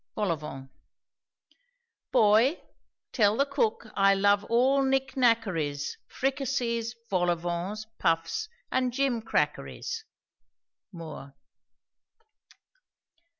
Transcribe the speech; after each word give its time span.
VOL 0.15 0.31
AU 0.31 0.35
VENT. 0.37 0.69
Boy, 2.11 2.59
tell 3.11 3.37
the 3.37 3.45
cook 3.45 3.85
I 3.95 4.15
love 4.15 4.43
all 4.45 4.81
nicknackeries, 4.83 5.95
Fricasees, 6.07 6.95
vol 7.07 7.29
au 7.29 7.35
vents, 7.35 7.85
puffs, 7.99 8.49
and 8.71 8.91
gimcrackeries. 8.91 10.03
MOORE. 10.91 11.35